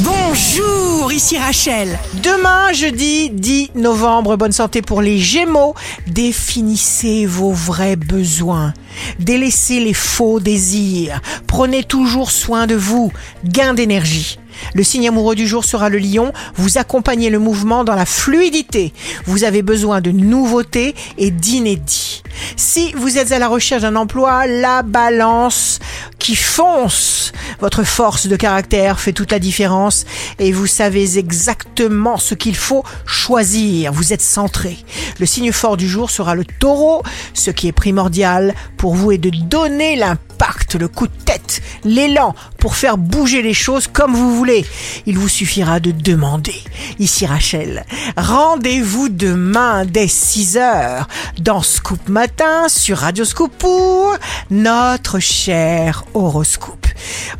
Bonjour, 0.00 1.10
ici 1.10 1.38
Rachel. 1.38 1.98
Demain, 2.22 2.70
jeudi 2.74 3.30
10 3.30 3.70
novembre, 3.76 4.36
bonne 4.36 4.52
santé 4.52 4.82
pour 4.82 5.00
les 5.00 5.18
Gémeaux. 5.18 5.74
Définissez 6.06 7.24
vos 7.24 7.52
vrais 7.52 7.96
besoins. 7.96 8.74
Délaissez 9.20 9.80
les 9.80 9.94
faux 9.94 10.38
désirs. 10.38 11.22
Prenez 11.46 11.82
toujours 11.82 12.30
soin 12.30 12.66
de 12.66 12.74
vous. 12.74 13.10
Gain 13.44 13.72
d'énergie. 13.72 14.38
Le 14.76 14.82
signe 14.82 15.08
amoureux 15.08 15.34
du 15.34 15.46
jour 15.46 15.64
sera 15.64 15.88
le 15.88 15.96
lion. 15.96 16.34
Vous 16.56 16.76
accompagnez 16.76 17.30
le 17.30 17.38
mouvement 17.38 17.82
dans 17.82 17.94
la 17.94 18.04
fluidité. 18.04 18.92
Vous 19.24 19.44
avez 19.44 19.62
besoin 19.62 20.02
de 20.02 20.10
nouveautés 20.10 20.94
et 21.16 21.30
d'inédits. 21.30 22.22
Si 22.56 22.92
vous 22.92 23.16
êtes 23.16 23.32
à 23.32 23.38
la 23.38 23.48
recherche 23.48 23.80
d'un 23.80 23.96
emploi, 23.96 24.46
la 24.46 24.82
balance 24.82 25.78
qui 26.18 26.36
fonce. 26.36 27.32
Votre 27.60 27.84
force 27.84 28.26
de 28.26 28.36
caractère 28.36 29.00
fait 29.00 29.14
toute 29.14 29.32
la 29.32 29.38
différence 29.38 30.04
et 30.38 30.52
vous 30.52 30.66
savez 30.66 31.18
exactement 31.18 32.18
ce 32.18 32.34
qu'il 32.34 32.56
faut 32.56 32.84
choisir. 33.06 33.92
Vous 33.92 34.12
êtes 34.12 34.20
centré. 34.20 34.76
Le 35.18 35.24
signe 35.24 35.52
fort 35.52 35.78
du 35.78 35.88
jour 35.88 36.10
sera 36.10 36.34
le 36.34 36.44
taureau. 36.44 37.02
Ce 37.32 37.50
qui 37.50 37.68
est 37.68 37.72
primordial 37.72 38.54
pour 38.76 38.94
vous 38.94 39.12
est 39.12 39.18
de 39.18 39.30
donner 39.30 39.96
l'impact, 39.96 40.74
le 40.74 40.88
coup 40.88 41.06
de 41.06 41.24
tête, 41.24 41.62
l'élan 41.86 42.34
pour 42.58 42.76
faire 42.76 42.98
bouger 42.98 43.42
les 43.42 43.54
choses 43.54 43.86
comme 43.86 44.14
vous 44.14 44.36
voulez. 44.36 44.66
Il 45.06 45.18
vous 45.18 45.28
suffira 45.28 45.80
de 45.80 45.90
demander. 45.90 46.54
Ici 46.98 47.26
Rachel. 47.26 47.84
Rendez-vous 48.16 49.08
demain 49.08 49.84
dès 49.86 50.08
6 50.08 50.56
heures 50.58 51.08
dans 51.38 51.62
Scoop 51.62 52.08
Matin 52.08 52.68
sur 52.68 52.98
Radio 52.98 53.24
Scoop 53.24 53.52
pour 53.56 54.14
notre 54.50 55.18
cher 55.18 56.04
horoscope. 56.14 56.86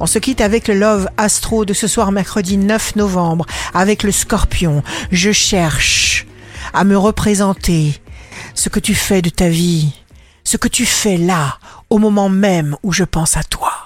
On 0.00 0.06
se 0.06 0.18
quitte 0.18 0.40
avec 0.40 0.68
le 0.68 0.74
Love 0.74 1.08
Astro 1.16 1.64
de 1.64 1.72
ce 1.72 1.86
soir 1.86 2.12
mercredi 2.12 2.56
9 2.56 2.96
novembre 2.96 3.46
avec 3.74 4.02
le 4.02 4.12
Scorpion. 4.12 4.82
Je 5.10 5.32
cherche 5.32 6.26
à 6.72 6.84
me 6.84 6.96
représenter 6.96 8.00
ce 8.54 8.68
que 8.68 8.80
tu 8.80 8.94
fais 8.94 9.22
de 9.22 9.30
ta 9.30 9.48
vie, 9.48 9.92
ce 10.44 10.56
que 10.56 10.68
tu 10.68 10.86
fais 10.86 11.16
là, 11.16 11.58
au 11.90 11.98
moment 11.98 12.28
même 12.28 12.76
où 12.82 12.92
je 12.92 13.04
pense 13.04 13.36
à 13.36 13.42
toi. 13.42 13.85